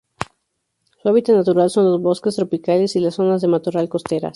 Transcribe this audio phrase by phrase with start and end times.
[0.99, 4.29] Su hábitat natural son los bosques tropicales y las zonas de matorral costeras.